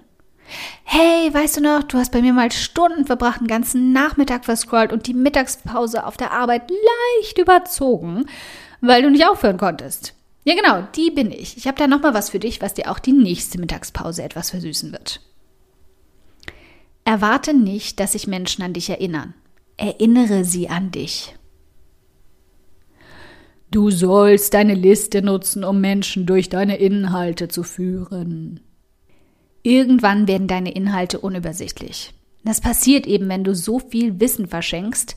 Hey, 0.85 1.33
weißt 1.33 1.57
du 1.57 1.61
noch, 1.61 1.83
du 1.85 1.99
hast 1.99 2.13
bei 2.13 2.21
mir 2.21 2.33
mal 2.33 2.51
Stunden 2.53 3.07
verbracht, 3.07 3.39
einen 3.39 3.49
ganzen 3.49 3.93
Nachmittag 3.93 4.45
verscrollt 4.45 4.93
und 4.93 5.07
die 5.07 5.15
Mittagspause 5.15 6.05
auf 6.05 6.17
der 6.17 6.33
Arbeit 6.33 6.71
leicht 6.71 7.39
überzogen, 7.39 8.27
weil 8.81 9.03
du 9.03 9.11
nicht 9.11 9.27
aufhören 9.27 9.59
konntest. 9.59 10.15
Ja, 10.45 10.55
genau, 10.55 10.87
die 10.97 11.11
bin 11.11 11.31
ich. 11.31 11.57
Ich 11.57 11.67
habe 11.67 11.79
da 11.79 11.87
nochmal 11.87 12.15
was 12.15 12.31
für 12.31 12.41
dich, 12.41 12.61
was 12.61 12.75
dir 12.75 12.91
auch 12.91 12.99
die 12.99 13.13
nächste 13.13 13.61
Mittagspause 13.61 14.23
etwas 14.23 14.51
versüßen 14.51 14.93
wird. 14.93 15.21
Erwarte 17.05 17.55
nicht, 17.55 18.01
dass 18.01 18.13
sich 18.13 18.27
Menschen 18.27 18.63
an 18.63 18.73
dich 18.73 18.91
erinnern. 18.91 19.35
Erinnere 19.77 20.45
sie 20.45 20.69
an 20.69 20.91
dich. 20.91 21.35
Du 23.71 23.91
sollst 23.91 24.53
deine 24.53 24.75
Liste 24.75 25.23
nutzen, 25.23 25.65
um 25.65 25.81
Menschen 25.81 26.27
durch 26.27 26.49
deine 26.49 26.77
Inhalte 26.77 27.49
zu 27.49 27.63
führen. 27.63 28.61
Irgendwann 29.63 30.27
werden 30.27 30.49
deine 30.49 30.73
Inhalte 30.73 31.21
unübersichtlich. 31.21 32.13
Das 32.45 32.61
passiert 32.61 33.07
eben, 33.07 33.29
wenn 33.29 33.45
du 33.45 33.55
so 33.55 33.79
viel 33.79 34.19
Wissen 34.21 34.49
verschenkst 34.49 35.17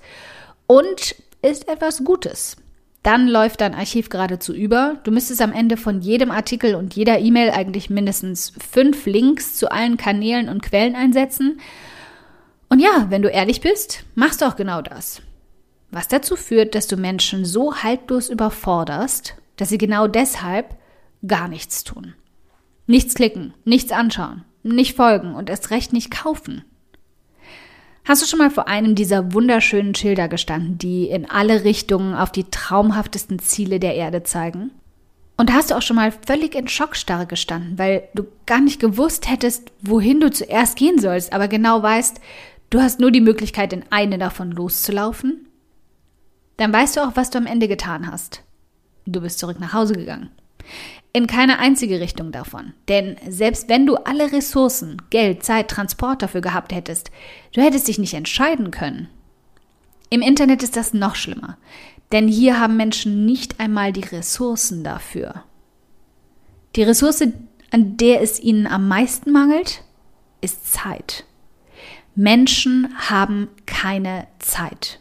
und 0.68 1.16
ist 1.42 1.68
etwas 1.68 2.04
Gutes. 2.04 2.58
Dann 3.02 3.28
läuft 3.28 3.62
dein 3.62 3.76
Archiv 3.76 4.10
geradezu 4.10 4.54
über. 4.54 5.00
Du 5.04 5.12
müsstest 5.12 5.42
am 5.42 5.52
Ende 5.52 5.78
von 5.78 6.02
jedem 6.02 6.32
Artikel 6.32 6.74
und 6.74 6.96
jeder 6.96 7.20
E-Mail 7.20 7.52
eigentlich 7.52 7.90
mindestens 7.90 8.54
fünf 8.72 9.06
Links 9.06 9.56
zu 9.56 9.72
allen 9.72 9.98
Kanälen 9.98 10.50
und 10.50 10.64
Quellen 10.64 10.96
einsetzen. 10.96 11.60
Und 12.68 12.80
ja, 12.80 13.06
wenn 13.10 13.22
du 13.22 13.30
ehrlich 13.30 13.62
bist, 13.62 14.06
machst 14.16 14.42
du 14.42 14.46
auch 14.46 14.56
genau 14.56 14.82
das. 14.82 15.22
Was 15.92 16.08
dazu 16.08 16.36
führt, 16.36 16.74
dass 16.74 16.88
du 16.88 16.98
Menschen 16.98 17.46
so 17.46 17.76
haltlos 17.76 18.30
überforderst, 18.30 19.36
dass 19.56 19.70
sie 19.70 19.78
genau 19.78 20.08
deshalb 20.08 20.76
gar 21.28 21.48
nichts 21.48 21.84
tun. 21.84 22.16
Nichts 22.88 23.16
klicken, 23.16 23.54
nichts 23.64 23.92
anschauen, 23.92 24.44
nicht 24.62 24.96
folgen 24.96 25.34
und 25.34 25.50
erst 25.50 25.72
recht 25.72 25.92
nicht 25.92 26.12
kaufen. 26.12 26.64
Hast 28.04 28.22
du 28.22 28.28
schon 28.28 28.38
mal 28.38 28.52
vor 28.52 28.68
einem 28.68 28.94
dieser 28.94 29.34
wunderschönen 29.34 29.96
Schilder 29.96 30.28
gestanden, 30.28 30.78
die 30.78 31.10
in 31.10 31.28
alle 31.28 31.64
Richtungen 31.64 32.14
auf 32.14 32.32
die 32.32 32.44
traumhaftesten 32.44 33.40
Ziele 33.40 33.80
der 33.80 33.96
Erde 33.96 34.22
zeigen? 34.22 34.70
Und 35.38 35.52
hast 35.52 35.72
du 35.72 35.76
auch 35.76 35.82
schon 35.82 35.96
mal 35.96 36.14
völlig 36.26 36.54
in 36.54 36.68
Schockstarre 36.68 37.26
gestanden, 37.26 37.80
weil 37.80 38.08
du 38.14 38.26
gar 38.46 38.62
nicht 38.62 38.80
gewusst 38.80 39.30
hättest, 39.30 39.72
wohin 39.82 40.20
du 40.20 40.30
zuerst 40.30 40.78
gehen 40.78 41.00
sollst, 41.00 41.34
aber 41.34 41.48
genau 41.48 41.82
weißt, 41.82 42.22
du 42.70 42.80
hast 42.80 43.00
nur 43.00 43.10
die 43.10 43.22
Möglichkeit, 43.22 43.74
in 43.74 43.84
eine 43.90 44.20
davon 44.20 44.52
loszulaufen? 44.52 45.48
Dann 46.58 46.72
weißt 46.72 46.96
du 46.96 47.02
auch, 47.02 47.16
was 47.16 47.32
du 47.32 47.40
am 47.40 47.48
Ende 47.48 47.68
getan 47.68 48.10
hast. 48.10 48.44
Du 49.08 49.20
bist 49.22 49.40
zurück 49.40 49.60
nach 49.60 49.74
Hause 49.74 49.96
gegangen 49.96 50.30
in 51.16 51.28
keine 51.28 51.60
einzige 51.60 52.02
Richtung 52.02 52.34
davon. 52.34 52.74
Denn 52.90 53.16
selbst 53.30 53.70
wenn 53.70 53.86
du 53.86 53.96
alle 53.96 54.34
Ressourcen, 54.34 55.02
Geld, 55.12 55.44
Zeit, 55.44 55.70
Transport 55.70 56.22
dafür 56.22 56.42
gehabt 56.42 56.74
hättest, 56.74 57.10
du 57.54 57.62
hättest 57.62 57.88
dich 57.88 57.98
nicht 57.98 58.14
entscheiden 58.14 58.70
können. 58.70 59.08
Im 60.10 60.22
Internet 60.22 60.62
ist 60.62 60.76
das 60.76 60.94
noch 60.94 61.16
schlimmer, 61.16 61.58
denn 62.12 62.28
hier 62.28 62.60
haben 62.60 62.76
Menschen 62.76 63.26
nicht 63.26 63.62
einmal 63.62 63.94
die 63.94 64.04
Ressourcen 64.04 64.84
dafür. 64.84 65.46
Die 66.76 66.84
Ressource, 66.84 67.22
an 67.72 67.96
der 67.96 68.22
es 68.22 68.38
ihnen 68.42 68.68
am 68.68 68.90
meisten 68.90 69.32
mangelt, 69.32 69.84
ist 70.42 70.74
Zeit. 70.74 71.24
Menschen 72.14 72.94
haben 72.98 73.48
keine 73.66 74.28
Zeit. 74.40 75.00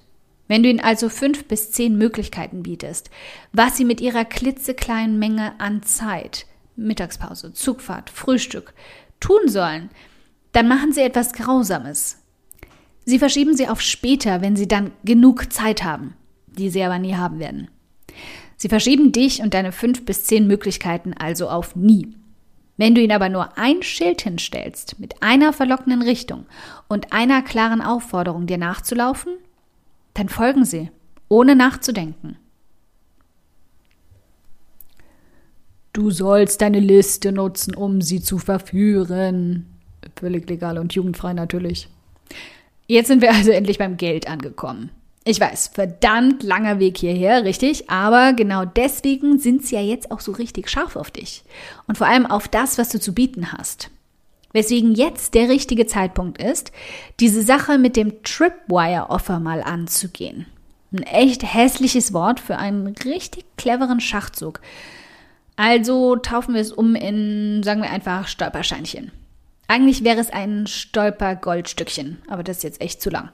Wenn 0.54 0.62
du 0.62 0.68
ihnen 0.68 0.78
also 0.78 1.08
fünf 1.08 1.46
bis 1.46 1.72
zehn 1.72 1.98
Möglichkeiten 1.98 2.62
bietest, 2.62 3.10
was 3.52 3.76
sie 3.76 3.84
mit 3.84 4.00
ihrer 4.00 4.24
klitzekleinen 4.24 5.18
Menge 5.18 5.58
an 5.58 5.82
Zeit, 5.82 6.46
Mittagspause, 6.76 7.52
Zugfahrt, 7.52 8.08
Frühstück, 8.08 8.72
tun 9.18 9.48
sollen, 9.48 9.90
dann 10.52 10.68
machen 10.68 10.92
sie 10.92 11.00
etwas 11.00 11.32
Grausames. 11.32 12.22
Sie 13.04 13.18
verschieben 13.18 13.56
sie 13.56 13.66
auf 13.66 13.80
später, 13.80 14.42
wenn 14.42 14.54
sie 14.54 14.68
dann 14.68 14.92
genug 15.02 15.52
Zeit 15.52 15.82
haben, 15.82 16.14
die 16.46 16.70
sie 16.70 16.84
aber 16.84 17.00
nie 17.00 17.16
haben 17.16 17.40
werden. 17.40 17.66
Sie 18.56 18.68
verschieben 18.68 19.10
dich 19.10 19.42
und 19.42 19.54
deine 19.54 19.72
fünf 19.72 20.04
bis 20.04 20.24
zehn 20.24 20.46
Möglichkeiten 20.46 21.14
also 21.14 21.48
auf 21.48 21.74
nie. 21.74 22.14
Wenn 22.76 22.94
du 22.94 23.00
ihnen 23.00 23.10
aber 23.10 23.28
nur 23.28 23.58
ein 23.58 23.82
Schild 23.82 24.22
hinstellst 24.22 25.00
mit 25.00 25.20
einer 25.20 25.52
verlockenden 25.52 26.02
Richtung 26.02 26.46
und 26.86 27.12
einer 27.12 27.42
klaren 27.42 27.80
Aufforderung, 27.80 28.46
dir 28.46 28.58
nachzulaufen, 28.58 29.32
dann 30.14 30.28
folgen 30.28 30.64
Sie, 30.64 30.90
ohne 31.28 31.56
nachzudenken. 31.56 32.36
Du 35.92 36.10
sollst 36.10 36.60
deine 36.60 36.80
Liste 36.80 37.30
nutzen, 37.30 37.74
um 37.74 38.02
sie 38.02 38.20
zu 38.20 38.38
verführen. 38.38 39.66
Völlig 40.16 40.50
legal 40.50 40.78
und 40.78 40.92
jugendfrei 40.92 41.32
natürlich. 41.34 41.88
Jetzt 42.88 43.06
sind 43.06 43.22
wir 43.22 43.32
also 43.32 43.52
endlich 43.52 43.78
beim 43.78 43.96
Geld 43.96 44.28
angekommen. 44.28 44.90
Ich 45.24 45.40
weiß, 45.40 45.68
verdammt 45.68 46.42
langer 46.42 46.80
Weg 46.80 46.98
hierher, 46.98 47.44
richtig, 47.44 47.88
aber 47.88 48.34
genau 48.34 48.64
deswegen 48.64 49.38
sind 49.38 49.64
sie 49.64 49.76
ja 49.76 49.80
jetzt 49.80 50.10
auch 50.10 50.20
so 50.20 50.32
richtig 50.32 50.68
scharf 50.68 50.96
auf 50.96 51.10
dich 51.10 51.44
und 51.86 51.96
vor 51.96 52.08
allem 52.08 52.26
auf 52.26 52.46
das, 52.46 52.76
was 52.76 52.90
du 52.90 53.00
zu 53.00 53.14
bieten 53.14 53.52
hast. 53.52 53.90
Weswegen 54.54 54.94
jetzt 54.94 55.34
der 55.34 55.48
richtige 55.48 55.84
Zeitpunkt 55.84 56.40
ist, 56.40 56.70
diese 57.18 57.42
Sache 57.42 57.76
mit 57.76 57.96
dem 57.96 58.22
Tripwire-Offer 58.22 59.40
mal 59.40 59.60
anzugehen. 59.62 60.46
Ein 60.92 61.02
echt 61.02 61.42
hässliches 61.42 62.12
Wort 62.12 62.38
für 62.38 62.56
einen 62.56 62.86
richtig 62.86 63.44
cleveren 63.56 64.00
Schachzug. 64.00 64.60
Also 65.56 66.14
taufen 66.14 66.54
wir 66.54 66.60
es 66.60 66.70
um 66.72 66.94
in, 66.94 67.64
sagen 67.64 67.82
wir 67.82 67.90
einfach, 67.90 68.28
Stolperscheinchen. 68.28 69.10
Eigentlich 69.66 70.04
wäre 70.04 70.20
es 70.20 70.30
ein 70.30 70.68
Stolper-Goldstückchen, 70.68 72.22
aber 72.28 72.44
das 72.44 72.58
ist 72.58 72.62
jetzt 72.62 72.80
echt 72.80 73.02
zu 73.02 73.10
lang. 73.10 73.30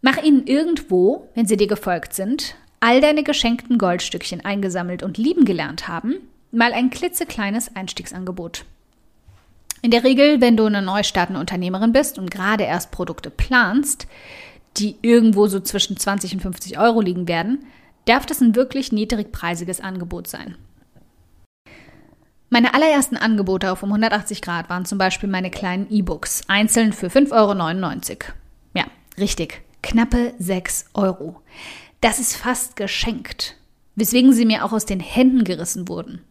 Mach 0.00 0.22
ihnen 0.22 0.46
irgendwo, 0.46 1.28
wenn 1.34 1.44
sie 1.44 1.58
dir 1.58 1.66
gefolgt 1.66 2.14
sind, 2.14 2.54
all 2.80 3.02
deine 3.02 3.22
geschenkten 3.22 3.76
Goldstückchen 3.76 4.42
eingesammelt 4.42 5.02
und 5.02 5.18
lieben 5.18 5.44
gelernt 5.44 5.88
haben, 5.88 6.14
mal 6.52 6.72
ein 6.72 6.88
klitzekleines 6.88 7.76
Einstiegsangebot. 7.76 8.64
In 9.82 9.90
der 9.90 10.04
Regel, 10.04 10.40
wenn 10.40 10.56
du 10.56 10.66
eine 10.66 10.82
neu 10.82 11.02
startende 11.02 11.40
Unternehmerin 11.40 11.92
bist 11.92 12.18
und 12.18 12.30
gerade 12.30 12.64
erst 12.64 12.90
Produkte 12.90 13.30
planst, 13.30 14.06
die 14.76 14.96
irgendwo 15.02 15.46
so 15.46 15.60
zwischen 15.60 15.96
20 15.96 16.34
und 16.34 16.40
50 16.40 16.78
Euro 16.78 17.00
liegen 17.00 17.26
werden, 17.28 17.66
darf 18.04 18.26
das 18.26 18.40
ein 18.40 18.54
wirklich 18.54 18.92
niedrigpreisiges 18.92 19.80
Angebot 19.80 20.26
sein. 20.26 20.56
Meine 22.50 22.74
allerersten 22.74 23.16
Angebote 23.16 23.70
auf 23.70 23.82
um 23.82 23.90
180 23.90 24.42
Grad 24.42 24.68
waren 24.68 24.84
zum 24.84 24.98
Beispiel 24.98 25.28
meine 25.28 25.50
kleinen 25.50 25.88
E-Books, 25.88 26.42
einzeln 26.48 26.92
für 26.92 27.06
5,99 27.06 28.10
Euro. 28.10 28.32
Ja, 28.74 28.84
richtig, 29.18 29.62
knappe 29.82 30.34
6 30.38 30.86
Euro. 30.94 31.40
Das 32.00 32.18
ist 32.18 32.36
fast 32.36 32.76
geschenkt. 32.76 33.56
weswegen 33.96 34.32
sie 34.32 34.46
mir 34.46 34.64
auch 34.64 34.72
aus 34.72 34.86
den 34.86 35.00
Händen 35.00 35.44
gerissen 35.44 35.88
wurden. 35.88 36.22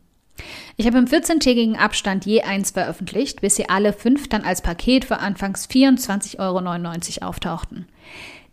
Ich 0.78 0.86
habe 0.86 0.98
im 0.98 1.06
14-tägigen 1.06 1.76
Abstand 1.76 2.26
je 2.26 2.42
eins 2.42 2.72
veröffentlicht, 2.72 3.42
bis 3.42 3.56
sie 3.56 3.70
alle 3.70 3.94
fünf 3.94 4.30
dann 4.30 4.44
als 4.44 4.62
Paket 4.62 5.06
für 5.06 5.20
anfangs 5.20 5.68
24,99 5.68 6.40
Euro 7.22 7.30
auftauchten. 7.30 7.88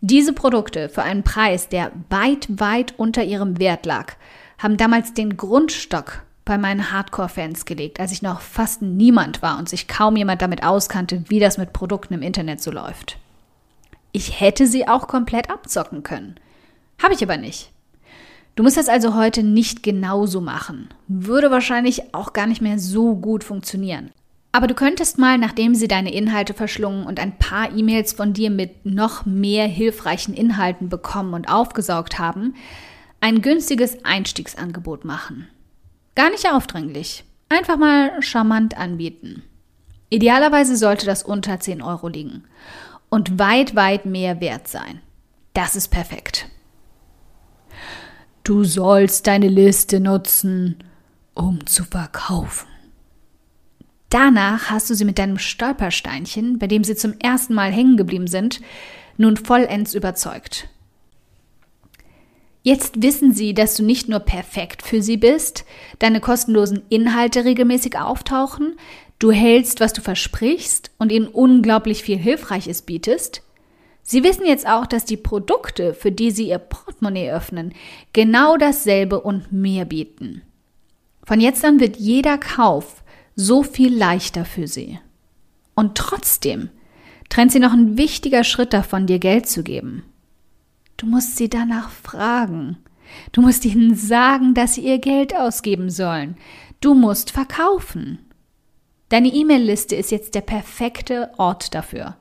Diese 0.01 0.33
Produkte 0.33 0.89
für 0.89 1.03
einen 1.03 1.23
Preis, 1.23 1.69
der 1.69 1.91
weit, 2.09 2.47
weit 2.49 2.93
unter 2.97 3.23
ihrem 3.23 3.59
Wert 3.59 3.85
lag, 3.85 4.13
haben 4.57 4.77
damals 4.77 5.13
den 5.13 5.37
Grundstock 5.37 6.23
bei 6.45 6.57
meinen 6.57 6.91
Hardcore-Fans 6.91 7.65
gelegt, 7.65 7.99
als 7.99 8.11
ich 8.11 8.21
noch 8.21 8.41
fast 8.41 8.81
niemand 8.81 9.41
war 9.41 9.57
und 9.57 9.69
sich 9.69 9.87
kaum 9.87 10.15
jemand 10.15 10.41
damit 10.41 10.63
auskannte, 10.63 11.23
wie 11.27 11.39
das 11.39 11.57
mit 11.57 11.73
Produkten 11.73 12.13
im 12.13 12.21
Internet 12.21 12.61
so 12.61 12.71
läuft. 12.71 13.17
Ich 14.11 14.39
hätte 14.39 14.65
sie 14.65 14.87
auch 14.87 15.07
komplett 15.07 15.49
abzocken 15.49 16.03
können. 16.03 16.39
Habe 17.01 17.13
ich 17.13 17.21
aber 17.21 17.37
nicht. 17.37 17.71
Du 18.57 18.63
musst 18.63 18.75
das 18.75 18.89
also 18.89 19.13
heute 19.13 19.43
nicht 19.43 19.83
genauso 19.83 20.41
machen. 20.41 20.89
Würde 21.07 21.51
wahrscheinlich 21.51 22.15
auch 22.15 22.33
gar 22.33 22.47
nicht 22.47 22.59
mehr 22.59 22.79
so 22.79 23.15
gut 23.15 23.43
funktionieren. 23.43 24.09
Aber 24.51 24.65
du 24.65 24.73
könntest 24.73 25.19
mal, 25.19 25.37
nachdem 25.37 25.75
sie 25.75 25.87
deine 25.87 26.11
Inhalte 26.11 26.55
verschlungen 26.55 27.05
und 27.05 27.19
ein 27.19 27.37
paar 27.37 27.71
E-Mails 27.71 28.13
von 28.13 28.33
dir 28.33 28.49
mit 28.49 28.83
noch 28.83 29.27
mehr 29.27 29.67
hilfreichen 29.67 30.33
Inhalten 30.33 30.89
bekommen 30.89 31.35
und 31.35 31.49
aufgesaugt 31.49 32.17
haben, 32.17 32.55
ein 33.21 33.43
günstiges 33.43 34.03
Einstiegsangebot 34.03 35.05
machen. 35.05 35.47
Gar 36.15 36.31
nicht 36.31 36.51
aufdringlich. 36.51 37.25
Einfach 37.49 37.77
mal 37.77 38.23
charmant 38.23 38.75
anbieten. 38.75 39.43
Idealerweise 40.09 40.77
sollte 40.77 41.05
das 41.05 41.21
unter 41.21 41.59
10 41.59 41.83
Euro 41.83 42.07
liegen 42.07 42.45
und 43.09 43.37
weit, 43.37 43.75
weit 43.75 44.07
mehr 44.07 44.41
wert 44.41 44.67
sein. 44.67 44.99
Das 45.53 45.75
ist 45.75 45.89
perfekt. 45.89 46.49
Du 48.47 48.63
sollst 48.63 49.27
deine 49.27 49.49
Liste 49.49 49.99
nutzen, 49.99 50.77
um 51.33 51.67
zu 51.67 51.83
verkaufen. 51.83 52.69
Danach 54.07 54.69
hast 54.69 54.89
du 54.89 54.93
sie 54.93 55.03
mit 55.03 55.19
deinem 55.19 55.37
Stolpersteinchen, 55.37 56.57
bei 56.57 56.67
dem 56.67 56.85
sie 56.85 56.95
zum 56.95 57.19
ersten 57.19 57.53
Mal 57.53 57.73
hängen 57.73 57.97
geblieben 57.97 58.27
sind, 58.27 58.61
nun 59.17 59.35
vollends 59.35 59.93
überzeugt. 59.93 60.69
Jetzt 62.63 63.01
wissen 63.01 63.33
sie, 63.33 63.53
dass 63.53 63.75
du 63.75 63.83
nicht 63.83 64.07
nur 64.07 64.21
perfekt 64.21 64.81
für 64.81 65.01
sie 65.01 65.17
bist, 65.17 65.65
deine 65.99 66.21
kostenlosen 66.21 66.83
Inhalte 66.87 67.43
regelmäßig 67.43 67.99
auftauchen, 67.99 68.77
du 69.19 69.33
hältst, 69.33 69.81
was 69.81 69.91
du 69.91 69.99
versprichst 69.99 70.91
und 70.97 71.11
ihnen 71.11 71.27
unglaublich 71.27 72.01
viel 72.01 72.17
Hilfreiches 72.17 72.83
bietest, 72.83 73.41
Sie 74.09 74.23
wissen 74.23 74.45
jetzt 74.45 74.65
auch, 74.65 74.85
dass 74.85 75.03
die 75.03 75.17
Produkte, 75.17 75.93
für 75.93 76.13
die 76.13 76.31
Sie 76.31 76.47
Ihr 76.47 76.59
Portemonnaie 76.59 77.29
öffnen, 77.29 77.73
genau 78.13 78.55
dasselbe 78.55 79.19
und 79.19 79.51
mehr 79.51 79.83
bieten. 79.83 80.43
Von 81.25 81.41
jetzt 81.41 81.65
an 81.65 81.81
wird 81.81 81.97
jeder 81.97 82.37
Kauf 82.37 83.03
so 83.35 83.63
viel 83.63 83.93
leichter 83.93 84.45
für 84.45 84.65
Sie. 84.65 84.97
Und 85.75 85.95
trotzdem 85.95 86.69
trennt 87.27 87.51
Sie 87.51 87.59
noch 87.59 87.73
ein 87.73 87.97
wichtiger 87.97 88.45
Schritt 88.45 88.71
davon, 88.71 89.07
dir 89.07 89.19
Geld 89.19 89.49
zu 89.49 89.61
geben. 89.61 90.03
Du 90.95 91.05
musst 91.05 91.35
sie 91.35 91.49
danach 91.49 91.89
fragen. 91.91 92.77
Du 93.33 93.41
musst 93.41 93.65
ihnen 93.65 93.93
sagen, 93.93 94.53
dass 94.53 94.75
sie 94.75 94.85
ihr 94.85 94.99
Geld 94.99 95.35
ausgeben 95.35 95.89
sollen. 95.89 96.37
Du 96.79 96.93
musst 96.93 97.31
verkaufen. 97.31 98.19
Deine 99.09 99.27
E-Mail-Liste 99.27 99.97
ist 99.97 100.11
jetzt 100.11 100.33
der 100.33 100.41
perfekte 100.41 101.29
Ort 101.37 101.75
dafür. 101.75 102.15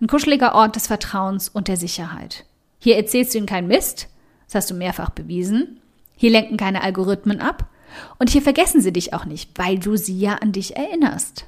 Ein 0.00 0.06
kuscheliger 0.06 0.54
Ort 0.54 0.76
des 0.76 0.86
Vertrauens 0.86 1.50
und 1.50 1.68
der 1.68 1.76
Sicherheit. 1.76 2.46
Hier 2.78 2.96
erzählst 2.96 3.34
du 3.34 3.38
ihnen 3.38 3.46
keinen 3.46 3.68
Mist, 3.68 4.08
das 4.46 4.54
hast 4.54 4.70
du 4.70 4.74
mehrfach 4.74 5.10
bewiesen. 5.10 5.80
Hier 6.16 6.30
lenken 6.30 6.56
keine 6.56 6.82
Algorithmen 6.82 7.40
ab 7.40 7.68
und 8.18 8.30
hier 8.30 8.40
vergessen 8.40 8.80
sie 8.80 8.92
dich 8.92 9.12
auch 9.12 9.26
nicht, 9.26 9.50
weil 9.58 9.78
du 9.78 9.96
sie 9.96 10.18
ja 10.18 10.36
an 10.36 10.52
dich 10.52 10.76
erinnerst. 10.76 11.46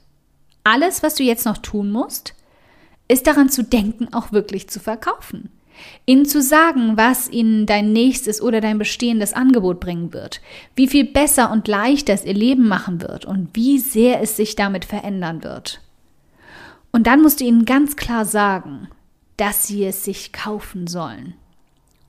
Alles, 0.65 1.02
was 1.02 1.15
du 1.15 1.23
jetzt 1.23 1.47
noch 1.47 1.58
tun 1.58 1.91
musst, 1.91 2.34
ist 3.08 3.26
daran 3.26 3.49
zu 3.49 3.65
denken, 3.65 4.12
auch 4.12 4.32
wirklich 4.32 4.69
zu 4.69 4.80
verkaufen. 4.80 5.50
Ihnen 6.04 6.26
zu 6.26 6.43
sagen, 6.43 6.99
was 6.99 7.30
ihnen 7.30 7.65
dein 7.65 7.93
nächstes 7.93 8.43
oder 8.43 8.60
dein 8.60 8.76
bestehendes 8.76 9.32
Angebot 9.32 9.80
bringen 9.80 10.12
wird, 10.12 10.43
wie 10.76 10.88
viel 10.88 11.04
besser 11.04 11.50
und 11.50 11.69
leichter 11.69 12.12
es 12.12 12.25
ihr 12.25 12.34
Leben 12.34 12.69
machen 12.69 13.00
wird 13.00 13.25
und 13.25 13.49
wie 13.54 13.78
sehr 13.78 14.21
es 14.21 14.36
sich 14.36 14.56
damit 14.56 14.84
verändern 14.84 15.43
wird. 15.43 15.80
Und 16.93 17.07
dann 17.07 17.23
musst 17.23 17.41
du 17.41 17.45
ihnen 17.45 17.65
ganz 17.65 17.97
klar 17.97 18.25
sagen, 18.25 18.89
dass 19.37 19.67
sie 19.67 19.85
es 19.85 20.05
sich 20.05 20.33
kaufen 20.33 20.87
sollen. 20.87 21.35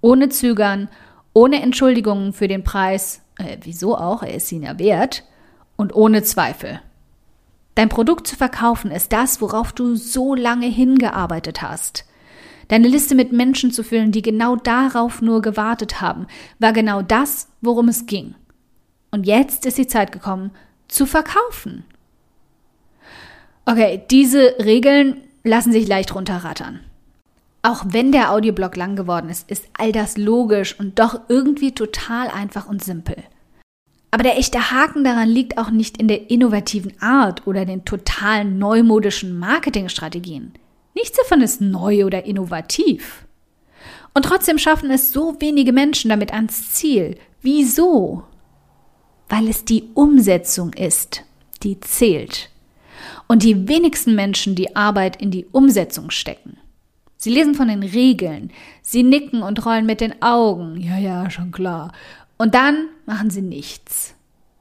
Ohne 0.01 0.29
Zögern, 0.29 0.89
ohne 1.33 1.61
Entschuldigungen 1.61 2.33
für 2.33 2.47
den 2.47 2.63
Preis, 2.63 3.21
äh, 3.37 3.57
wieso 3.61 3.97
auch, 3.97 4.21
er 4.21 4.35
ist 4.35 4.51
ihnen 4.51 4.63
ja 4.63 4.77
wert, 4.77 5.23
und 5.77 5.95
ohne 5.95 6.21
Zweifel. 6.23 6.81
Dein 7.75 7.89
Produkt 7.89 8.27
zu 8.27 8.35
verkaufen 8.35 8.91
ist 8.91 9.11
das, 9.13 9.41
worauf 9.41 9.71
du 9.71 9.95
so 9.95 10.35
lange 10.35 10.67
hingearbeitet 10.67 11.61
hast. 11.61 12.05
Deine 12.67 12.87
Liste 12.87 13.15
mit 13.15 13.31
Menschen 13.31 13.71
zu 13.71 13.83
füllen, 13.83 14.11
die 14.11 14.21
genau 14.21 14.55
darauf 14.55 15.21
nur 15.21 15.41
gewartet 15.41 16.01
haben, 16.01 16.27
war 16.59 16.73
genau 16.73 17.01
das, 17.01 17.49
worum 17.61 17.87
es 17.87 18.05
ging. 18.05 18.35
Und 19.11 19.25
jetzt 19.25 19.65
ist 19.65 19.77
die 19.77 19.87
Zeit 19.87 20.11
gekommen, 20.11 20.51
zu 20.87 21.05
verkaufen. 21.05 21.83
Okay, 23.65 24.03
diese 24.11 24.55
Regeln 24.59 25.21
lassen 25.43 25.71
sich 25.71 25.87
leicht 25.87 26.13
runterrattern. 26.13 26.81
Auch 27.61 27.85
wenn 27.87 28.11
der 28.11 28.31
Audioblog 28.31 28.75
lang 28.75 28.97
geworden 28.97 29.29
ist, 29.29 29.49
ist 29.49 29.65
all 29.77 29.93
das 29.93 30.17
logisch 30.17 30.77
und 30.77 30.99
doch 30.99 31.21
irgendwie 31.29 31.71
total 31.71 32.27
einfach 32.27 32.67
und 32.67 32.83
simpel. 32.83 33.15
Aber 34.11 34.23
der 34.23 34.37
echte 34.37 34.69
Haken 34.69 35.05
daran 35.05 35.29
liegt 35.29 35.57
auch 35.57 35.69
nicht 35.69 35.97
in 35.97 36.09
der 36.09 36.29
innovativen 36.29 36.93
Art 37.01 37.47
oder 37.47 37.65
den 37.65 37.85
total 37.85 38.43
neumodischen 38.43 39.39
Marketingstrategien. 39.39 40.53
Nichts 40.93 41.17
davon 41.17 41.41
ist 41.41 41.61
neu 41.61 42.05
oder 42.05 42.25
innovativ. 42.25 43.25
Und 44.13 44.25
trotzdem 44.25 44.57
schaffen 44.57 44.91
es 44.91 45.13
so 45.13 45.37
wenige 45.39 45.71
Menschen 45.71 46.09
damit 46.09 46.33
ans 46.33 46.73
Ziel. 46.73 47.17
Wieso? 47.41 48.23
Weil 49.29 49.47
es 49.47 49.63
die 49.63 49.89
Umsetzung 49.93 50.73
ist, 50.73 51.23
die 51.63 51.79
zählt 51.79 52.49
und 53.27 53.43
die 53.43 53.67
wenigsten 53.67 54.15
Menschen 54.15 54.55
die 54.55 54.75
Arbeit 54.75 55.21
in 55.21 55.31
die 55.31 55.45
Umsetzung 55.51 56.09
stecken. 56.09 56.57
Sie 57.17 57.29
lesen 57.29 57.55
von 57.55 57.69
den 57.69 57.83
Regeln, 57.83 58.51
sie 58.81 59.03
nicken 59.03 59.43
und 59.43 59.65
rollen 59.65 59.85
mit 59.85 60.01
den 60.01 60.21
Augen, 60.21 60.81
ja, 60.81 60.97
ja, 60.97 61.29
schon 61.29 61.51
klar. 61.51 61.93
Und 62.37 62.53
dann 62.53 62.89
machen 63.05 63.29
sie 63.29 63.41
nichts, 63.41 64.15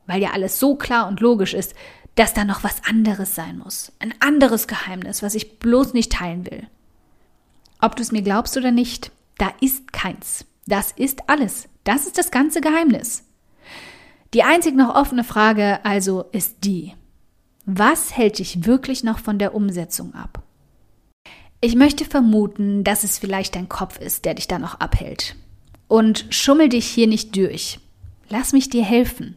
weil 0.06 0.22
ja 0.22 0.30
alles 0.30 0.60
so 0.60 0.76
klar 0.76 1.08
und 1.08 1.20
logisch 1.20 1.54
ist, 1.54 1.74
dass 2.14 2.34
da 2.34 2.44
noch 2.44 2.62
was 2.62 2.84
anderes 2.84 3.34
sein 3.34 3.58
muss, 3.58 3.92
ein 3.98 4.14
anderes 4.20 4.68
Geheimnis, 4.68 5.22
was 5.22 5.34
ich 5.34 5.58
bloß 5.58 5.92
nicht 5.94 6.12
teilen 6.12 6.46
will. 6.50 6.66
Ob 7.80 7.96
du 7.96 8.02
es 8.02 8.12
mir 8.12 8.22
glaubst 8.22 8.56
oder 8.56 8.70
nicht, 8.70 9.10
da 9.38 9.52
ist 9.60 9.92
keins. 9.92 10.44
Das 10.66 10.92
ist 10.92 11.28
alles. 11.28 11.68
Das 11.84 12.06
ist 12.06 12.16
das 12.16 12.30
ganze 12.30 12.60
Geheimnis. 12.60 13.24
Die 14.34 14.44
einzig 14.44 14.76
noch 14.76 14.94
offene 14.94 15.24
Frage 15.24 15.84
also 15.84 16.26
ist 16.32 16.64
die, 16.64 16.94
was 17.64 18.16
hält 18.16 18.38
dich 18.38 18.66
wirklich 18.66 19.04
noch 19.04 19.18
von 19.18 19.38
der 19.38 19.54
Umsetzung 19.54 20.14
ab? 20.14 20.42
Ich 21.60 21.76
möchte 21.76 22.04
vermuten, 22.04 22.82
dass 22.82 23.04
es 23.04 23.18
vielleicht 23.18 23.54
dein 23.54 23.68
Kopf 23.68 23.98
ist, 24.00 24.24
der 24.24 24.34
dich 24.34 24.48
da 24.48 24.58
noch 24.58 24.80
abhält. 24.80 25.36
Und 25.86 26.26
schummel 26.30 26.68
dich 26.68 26.86
hier 26.86 27.06
nicht 27.06 27.36
durch. 27.36 27.78
Lass 28.28 28.52
mich 28.52 28.68
dir 28.68 28.82
helfen. 28.82 29.36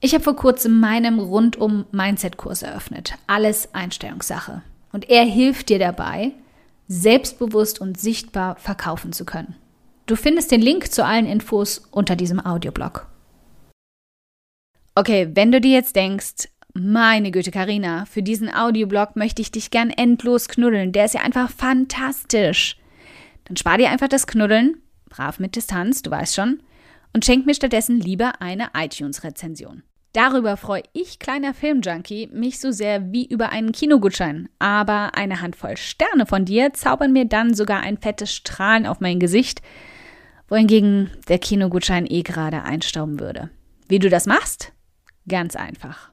Ich 0.00 0.14
habe 0.14 0.24
vor 0.24 0.36
kurzem 0.36 0.80
meinem 0.80 1.18
rundum 1.18 1.84
Mindset-Kurs 1.90 2.62
eröffnet. 2.62 3.14
Alles 3.26 3.74
Einstellungssache. 3.74 4.62
Und 4.92 5.10
er 5.10 5.24
hilft 5.24 5.68
dir 5.68 5.78
dabei, 5.78 6.32
selbstbewusst 6.86 7.80
und 7.80 8.00
sichtbar 8.00 8.56
verkaufen 8.56 9.12
zu 9.12 9.24
können. 9.24 9.54
Du 10.06 10.16
findest 10.16 10.50
den 10.50 10.62
Link 10.62 10.90
zu 10.90 11.04
allen 11.04 11.26
Infos 11.26 11.82
unter 11.90 12.16
diesem 12.16 12.40
Audioblog. 12.40 13.06
Okay, 14.94 15.28
wenn 15.34 15.52
du 15.52 15.60
dir 15.60 15.72
jetzt 15.72 15.94
denkst, 15.94 16.48
meine 16.80 17.30
Güte, 17.30 17.50
Karina, 17.50 18.04
für 18.06 18.22
diesen 18.22 18.52
Audioblog 18.52 19.16
möchte 19.16 19.42
ich 19.42 19.50
dich 19.50 19.70
gern 19.70 19.90
endlos 19.90 20.48
knuddeln. 20.48 20.92
Der 20.92 21.04
ist 21.04 21.14
ja 21.14 21.22
einfach 21.22 21.50
fantastisch. 21.50 22.76
Dann 23.44 23.56
spar 23.56 23.78
dir 23.78 23.90
einfach 23.90 24.08
das 24.08 24.26
Knuddeln, 24.26 24.80
brav 25.08 25.38
mit 25.38 25.56
Distanz, 25.56 26.02
du 26.02 26.10
weißt 26.10 26.34
schon, 26.34 26.62
und 27.12 27.24
schenk 27.24 27.46
mir 27.46 27.54
stattdessen 27.54 27.98
lieber 27.98 28.40
eine 28.40 28.68
iTunes-Rezension. 28.76 29.82
Darüber 30.12 30.56
freue 30.56 30.82
ich, 30.92 31.18
kleiner 31.18 31.54
Filmjunkie, 31.54 32.28
mich 32.32 32.60
so 32.60 32.70
sehr 32.70 33.12
wie 33.12 33.26
über 33.26 33.50
einen 33.50 33.72
Kinogutschein. 33.72 34.48
Aber 34.58 35.14
eine 35.14 35.40
Handvoll 35.40 35.76
Sterne 35.76 36.26
von 36.26 36.44
dir 36.44 36.72
zaubern 36.72 37.12
mir 37.12 37.26
dann 37.26 37.54
sogar 37.54 37.80
ein 37.80 37.98
fettes 37.98 38.34
Strahlen 38.34 38.86
auf 38.86 39.00
mein 39.00 39.20
Gesicht, 39.20 39.62
wohingegen 40.48 41.10
der 41.28 41.38
Kinogutschein 41.38 42.06
eh 42.06 42.22
gerade 42.22 42.62
einstauben 42.62 43.20
würde. 43.20 43.50
Wie 43.86 43.98
du 43.98 44.08
das 44.08 44.26
machst? 44.26 44.72
Ganz 45.26 45.56
einfach. 45.56 46.12